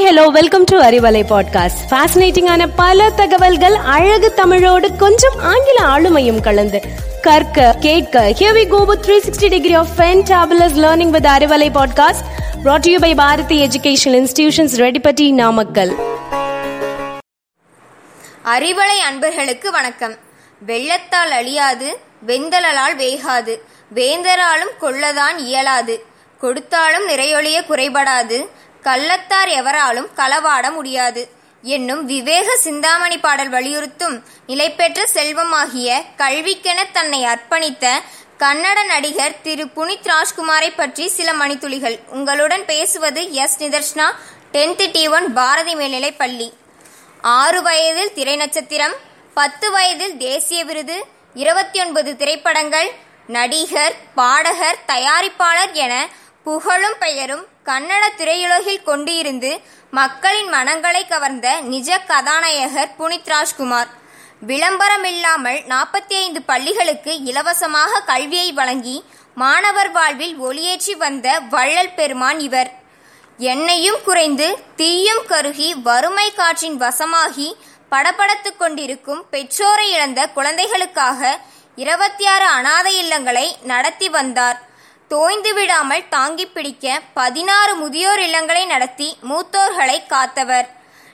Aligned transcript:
Hi 0.00 0.02
hello 0.02 0.26
welcome 0.26 0.64
to 0.64 0.80
Arivalai 0.80 1.22
podcast 1.28 1.90
ஃபேசினேட்டிங்கான 1.90 2.68
பல 2.76 3.10
தகவல்கள் 3.10 3.74
அழகு 3.74 4.34
தமிழோடு 4.34 4.96
கொஞ்சம் 4.96 5.38
ஆங்கில 5.38 5.84
ஆளுமையும் 5.84 6.40
கலந்து. 6.40 6.80
கற்க 7.22 7.76
கேட்க 7.80 8.34
here 8.38 8.52
we 8.52 8.68
go 8.68 8.84
with 8.84 9.06
360 9.06 9.48
degree 9.48 9.74
of 9.74 9.86
fantabulous 9.96 10.76
learning 10.76 11.10
with 11.10 11.24
Arivalai 11.24 11.82
podcast 11.82 12.24
brought 12.64 12.78
to 12.78 12.90
you 12.90 12.98
by 12.98 13.14
Bharathi 13.14 13.66
educational 13.66 14.26
institutions 14.26 14.76
Reddipatti 14.76 15.32
Namakkal 15.32 15.94
Arivalai 18.44 18.98
அன்பர்களுக்கு 19.06 19.70
வணக்கம். 19.70 20.16
வெள்ளத்தால் 20.66 21.30
அழியாது 21.30 21.98
வெந்தலால் 22.26 22.96
வேகாது 22.98 23.60
வேந்தராலும் 23.94 24.76
கொள்ளதான் 24.80 25.38
இயலாது 25.38 26.04
கொடுத்தாலும் 26.38 27.08
நிறையொழிய 27.08 27.64
குறைபடாது 27.68 28.46
கள்ளத்தார் 28.82 29.48
எவராலும் 29.48 30.08
களவாட 30.14 30.70
முடியாது. 30.70 31.22
என்னும் 31.62 32.04
விவேக 32.04 32.56
சிந்தாமணி 32.56 33.18
பாடல் 33.18 33.50
வலியுறுத்தும் 33.50 34.16
நிலைபெற்ற 34.46 35.00
செல்வமாகிய 35.14 35.88
கல்விக்கென 36.16 36.86
தன்னை 36.92 37.20
அர்ப்பணித்த 37.24 37.86
கன்னட 38.38 38.78
நடிகர் 38.84 39.40
திரு 39.42 39.64
புனித் 39.64 40.08
ராஜ்குமாரை 40.12 40.70
பற்றி 40.76 41.08
சில 41.08 41.32
மணித்துளிகள். 41.32 41.96
உங்களுடன் 42.08 42.64
பேசுவது 42.64 43.32
S. 43.32 43.58
Nidharshna 43.62 44.06
tenth 44.52 44.90
D 44.90 45.08
one 45.08 45.32
Bharathi 45.32 45.74
மேல்நிலை 45.74 46.12
பள்ளி. 46.12 46.48
ஆறு 47.20 47.62
வயதில் 47.62 48.12
திரை 48.12 48.36
நட்சத்திரம் 48.36 48.96
பத்து 49.34 49.70
வயதில் 49.70 50.16
தேசிய 50.16 50.64
விருது 50.64 50.96
இருபத்தி 51.34 51.80
ஒன்பது 51.80 52.16
திரைப்படங்கள் 52.16 52.90
நடிகர் 53.26 53.94
பாடகர் 54.14 54.78
தயாரிப்பாளர் 54.86 55.72
என 55.72 56.08
புகழும் 56.44 56.98
பெயரும் 56.98 57.44
கன்னட 57.68 58.04
திரையுலகில் 58.18 58.82
கொண்டு 58.82 59.16
இருந்து 59.16 59.60
மக்களின் 59.90 60.48
மனங்களை 60.48 61.06
கவர்ந்த 61.06 61.60
நிஜ 61.60 61.98
கதாநாயகர் 61.98 62.94
புனித் 62.98 63.26
ராஜ்குமார். 63.26 63.88
விளம்பரமில்லாமல் 64.46 65.58
நாற்பத்தி 65.72 66.14
ஐந்து 66.14 66.42
பள்ளிகளுக்கு 66.42 67.22
இலவசமாக 67.22 68.00
கல்வியை 68.00 68.52
வழங்கி 68.52 69.04
மாணவர் 69.34 69.90
வாழ்வில் 69.90 70.36
ஒளியேற்றி 70.40 70.96
வந்த 70.96 71.40
வள்ளல் 71.40 71.94
பெருமான் 71.94 72.40
இவர். 72.40 72.70
எண்ணெயும் 73.38 74.00
குறைந்து 74.04 74.58
தீயும் 74.76 75.22
கருகி 75.28 75.74
வறுமை 75.82 76.34
காற்றின் 76.34 76.80
வசமாகி 76.80 77.54
படபடத்துக் 77.90 78.58
கொண்டிருக்கும் 78.58 79.22
பெற்றோரை 79.30 79.90
இழந்த 79.90 80.28
குழந்தைகளுக்காக 80.28 81.38
இருபத்தி 81.76 82.26
ஆறு 82.26 82.44
அனாதை 82.44 82.92
இல்லங்களை 83.02 83.46
நடத்தி 83.62 84.08
வந்தார். 84.08 84.69
தோய்ந்து 85.12 85.54
விடாமல் 85.54 86.08
தாங்கி 86.08 86.46
பிடிக்க 86.46 87.00
பதினாறு 87.14 87.72
முதியோர் 87.74 88.18
இல்லங்களை 88.18 88.66
நடத்தி 88.66 89.16
மூத்தோர்களை 89.28 89.96
காத்தவர். 90.06 90.68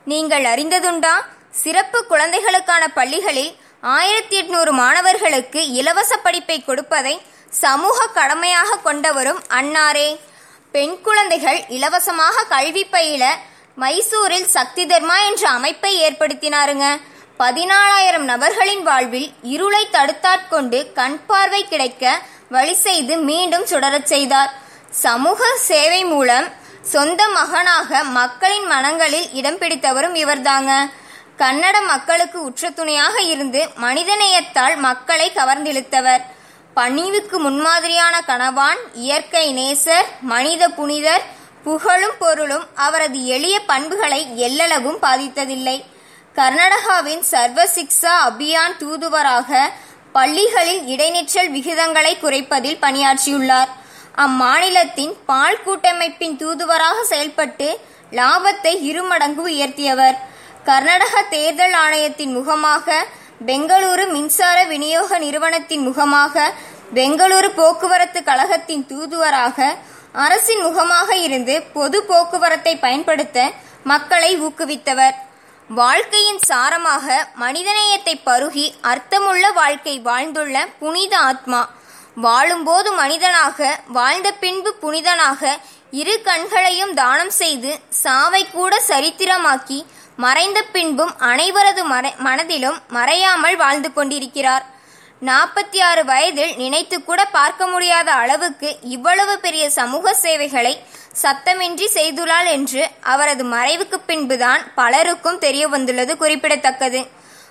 நீங்கள் 0.04 0.44
அறிந்ததுண்டா? 0.44 1.14
சிறப்பு 1.50 2.06
குழந்தைகளுக்கான 2.06 2.88
பள்ளிகளில் 2.88 3.56
ஆயிரத்தி 3.80 4.36
எட்நூறு 4.42 4.70
மாணவர்களுக்கு 4.70 5.60
இலவச 5.70 6.16
படிப்பை 6.16 6.64
கொடுப்பதை 6.64 7.14
சமூக 7.48 8.06
கடமையாக 8.06 8.78
கொண்டவரும் 8.84 9.40
அன்னாரே. 9.60 10.08
பெண் 10.72 10.96
குழந்தைகள் 11.00 11.60
இலவசமாக 11.68 12.46
கல்வி 12.48 12.84
பயில 12.84 13.24
மைசூரில் 13.74 14.52
சக்தி 14.56 14.86
தர்மா 14.86 15.18
என்ற 15.26 15.48
அமைப்பை 15.48 15.92
ஏற்படுத்தினாருங்க. 16.02 16.86
பதினாலாயிரம் 17.38 18.26
நபர்களின் 18.32 18.82
வாழ்வில் 18.82 19.32
இருளை 19.42 19.88
தடுத்தாட்கொண்டு 19.92 20.92
கண் 20.92 21.18
பார்வை 21.26 21.68
கிடைக்க 21.68 22.22
வழி 22.48 22.74
செய்து 22.74 23.16
மீண்டும் 23.16 23.66
சுடரச் 23.66 24.06
செய்தார். 24.06 24.52
சமூக 24.90 25.56
சேவை 25.56 26.04
மூலம் 26.04 26.46
சொந்த 26.82 27.28
மகனாக 27.28 28.04
மக்களின் 28.04 28.66
மனங்களில் 28.66 29.32
இடம் 29.32 29.58
பிடித்தவரும் 29.58 30.14
இவர்தாங்க. 30.14 30.72
கன்னட 31.38 31.76
மக்களுக்கு 31.86 32.42
உற்ற 32.42 32.70
துணையாக 32.70 33.20
இருந்து 33.20 33.68
மனிதநேயத்தால் 33.80 34.76
மக்களை 34.76 35.32
கவர்ந்திழுத்தவர். 35.34 36.22
பணிவுக்கு 36.74 37.38
முன்மாதிரியான 37.38 38.14
கணவான் 38.26 38.80
இயற்கை 38.92 39.44
நேசர் 39.54 40.08
மனித 40.20 40.68
புனிதர் 40.68 41.24
புகழும் 41.64 42.18
பொருளும் 42.18 42.66
அவரது 42.74 43.26
எளிய 43.26 43.60
பண்புகளை 43.60 44.20
எல்லளவும் 44.46 45.02
பாதித்ததில்லை. 45.02 45.84
கர்நாடகாவின் 46.34 47.22
சர்வசிக்ஷா 47.30 48.14
அபியான் 48.28 48.76
தூதுவராக 48.76 49.70
பள்ளிகளில் 50.16 50.82
இடைநிற்றல் 50.92 51.50
விகிதங்களை 51.56 52.12
குறைப்பதில் 52.18 52.80
பணியாற்றியுள்ளார். 52.84 53.70
அம்மாநிலத்தின் 54.24 55.12
பால் 55.30 55.60
கூட்டமைப்பின் 55.64 56.36
தூதுவராக 56.42 56.98
செயல்பட்டு 57.12 57.68
லாபத்தை 58.18 58.72
இருமடங்கு 58.90 59.42
உயர்த்தியவர். 59.52 60.16
கர்நாடக 60.68 61.14
தேர்தல் 61.34 61.76
ஆணையத்தின் 61.82 62.32
முகமாக 62.38 62.96
பெங்களூரு 63.48 64.04
மின்சார 64.14 64.58
விநியோக 64.72 65.18
நிறுவனத்தின் 65.24 65.84
முகமாக 65.88 66.46
பெங்களூரு 66.98 67.50
போக்குவரத்து 67.60 68.20
கழகத்தின் 68.30 68.84
தூதுவராக 68.90 69.68
அரசின் 70.24 70.62
முகமாக 70.66 71.08
இருந்து 71.26 71.54
பொது 71.76 71.98
போக்குவரத்தை 72.10 72.74
பயன்படுத்த 72.84 73.38
மக்களை 73.92 74.30
ஊக்குவித்தவர். 74.46 75.16
வாழ்க்கையின் 75.68 76.38
சாரமாக 76.48 77.14
மனிதநேயத்தை 77.40 78.12
பருகி 78.26 78.66
அர்த்தமுள்ள 78.82 79.52
வாழ்க்கை 79.52 79.98
வாழ்ந்துள்ள 80.00 80.66
புனித 80.78 81.18
ஆத்மா. 81.18 81.68
வாழும்போது 82.14 82.92
மனிதனாக 82.92 83.78
வாழ்ந்த 83.88 84.32
பின்பு 84.32 84.70
புனிதனாக 84.82 85.56
இரு 85.90 86.22
கண்களையும் 86.22 86.94
தானம் 86.94 87.30
செய்து 87.30 87.78
சாவை 87.88 88.50
கூட 88.52 88.82
சரித்திரமாக்கி 88.88 89.84
மறைந்த 90.16 90.62
பின்பும் 90.62 91.12
அனைவரது 91.30 91.84
மறை 91.84 92.14
மனதிலும் 92.18 92.78
மறையாமல் 92.92 93.56
வாழ்ந்து 93.56 93.92
கொண்டிருக்கிறார். 93.92 94.64
நாற்பத்தி 95.22 95.78
ஆறு 95.80 96.04
வயதில் 96.04 96.56
நினைத்து 96.56 96.96
கூட 97.02 97.24
பார்க்க 97.24 97.66
முடியாத 97.66 98.08
அளவுக்கு 98.12 98.78
இவ்வளவு 98.82 99.38
பெரிய 99.38 99.70
சமூக 99.70 100.12
சேவைகளை 100.14 100.72
சத்தமின்றி 101.22 101.86
செய்துள்ளாள் 101.94 102.48
என்று 102.56 102.82
அவரது 103.00 103.44
மறைவுக்கு 103.44 103.98
பின்புதான் 104.06 104.62
பலருக்கும் 104.74 105.38
தெரிய 105.38 105.68
வந்துள்ளது 105.68 106.16
குறிப்பிடத்தக்கது. 106.16 107.00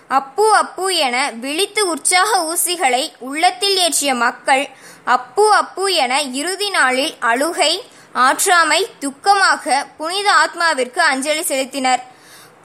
அப்பு 0.08 0.56
அப்பு 0.56 0.88
என 0.96 1.32
விழித்து 1.44 1.88
உற்சாக 1.88 2.32
ஊசிகளை 2.52 3.04
உள்ளத்தில் 3.20 3.78
ஏற்றிய 3.78 4.16
மக்கள் 4.16 4.66
அப்பு 5.04 5.46
அப்பு 5.54 5.94
என 5.94 6.22
இறுதி 6.22 6.70
நாளில் 6.70 7.16
அழுகை 7.20 7.74
ஆற்றாமை 8.16 8.82
துக்கமாக 9.00 9.86
புனித 9.98 10.28
ஆத்மாவிற்கு 10.44 11.02
அஞ்சலி 11.12 11.42
செலுத்தினர். 11.42 12.04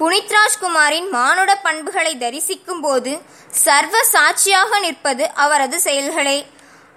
புனித் 0.00 0.32
ராஜ்குமாரின் 0.32 1.08
மானுட 1.08 1.56
பண்புகளை 1.56 2.12
தரிசிக்கும் 2.18 2.80
போது 2.80 3.12
சர்வ 3.64 4.02
சாட்சியாக 4.04 4.78
நிற்பது 4.78 5.30
அவரது 5.34 5.80
செயல்களே. 5.80 6.38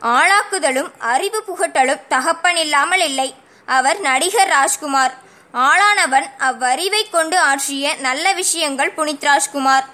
ஆளாக்குதலும் 0.01 0.91
அறிவு 0.99 1.39
புகட்டலும் 1.47 2.05
தகப்பனில்லாமல் 2.09 3.03
இல்லை. 3.09 3.35
அவர் 3.67 3.99
நடிகர் 3.99 4.47
ராஜ்குமார். 4.47 5.13
ஆளானவன் 5.53 6.27
அவ்வறிவை 6.37 7.09
கொண்டு 7.09 7.37
ஆற்றிய 7.39 7.95
நல்ல 7.95 8.25
விஷயங்கள் 8.31 8.93
புனித் 8.93 9.25
ராஜ்குமார் 9.25 9.85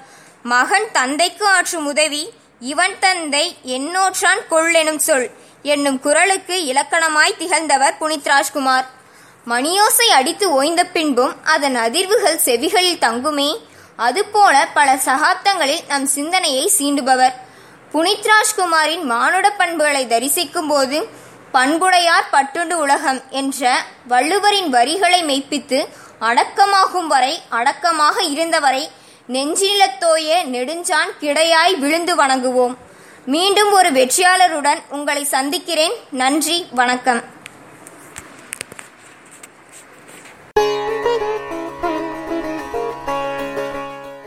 மகன் 0.43 0.87
தந்தைக்கு 0.91 1.45
ஆற்றும் 1.47 1.85
உதவி 1.85 2.23
இவன் 2.59 2.95
தந்தை 2.99 3.57
என்னோற்றான் 3.65 4.41
கொள்ளெனும் 4.51 5.03
சொல் 5.07 5.27
என்னும் 5.63 5.99
குரலுக்கு 5.99 6.55
இலக்கணமாய் 6.65 7.37
திகழ்ந்தவர் 7.37 7.97
புனித் 7.99 8.29
ராஜ்குமார் 8.33 8.87
மணியோசை 9.49 10.07
அடித்து 10.13 10.51
ஓய்ந்த 10.51 10.85
பின்பும் 10.85 11.45
அதன் 11.45 11.75
அதிர்வுகள் 11.75 12.39
செவிகளில் 12.45 12.97
தங்குமே 12.97 13.67
அதுபோல 13.95 14.67
பல 14.73 14.97
சகாப்தங்களில் 14.97 15.79
நம் 15.87 16.05
சிந்தனையை 16.05 16.71
சீண்டுபவர். 16.77 17.33
புனித் 17.93 18.27
ராஜ்குமாரின் 18.31 19.03
மானுட 19.03 19.49
பண்புகளை 19.51 20.07
தரிசிக்கும் 20.07 20.67
போது 20.67 21.07
பண்புடையார் 21.51 22.29
பட்டுண்டு 22.31 22.73
உலகம் 22.73 23.21
என்ற 23.29 23.81
வள்ளுவரின் 24.09 24.69
வரிகளை 24.69 25.23
மெய்ப்பித்து 25.23 25.87
அடக்கமாகும் 26.21 27.07
வரை 27.07 27.41
அடக்கமாக 27.49 28.23
இருந்தவரை 28.23 28.89
நெஞ்சிலத்தோய 29.27 30.43
நெடுஞ்சான் 30.43 31.11
கிடையாய் 31.21 31.77
விழுந்து 31.77 32.15
வணங்குவோம். 32.15 32.75
மீண்டும் 33.25 33.71
ஒரு 33.71 33.91
வெற்றியாளருடன் 33.91 34.81
உங்களை 34.89 35.23
சந்திக்கிறேன். 35.23 35.93
நன்றி 36.11 36.67
வணக்கம். 36.71 37.37